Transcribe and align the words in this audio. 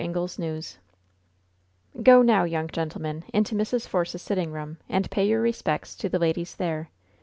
INGLE'S 0.03 0.39
NEWS 0.39 0.79
"Go, 2.01 2.23
now, 2.23 2.43
young 2.43 2.67
gentlemen, 2.69 3.23
into 3.35 3.53
Mrs. 3.53 3.87
Force's 3.87 4.23
sitting 4.23 4.51
room, 4.51 4.79
and 4.89 5.11
pay 5.11 5.27
your 5.27 5.41
respects 5.43 5.95
to 5.97 6.09
the 6.09 6.17
ladies 6.17 6.55
there. 6.55 6.89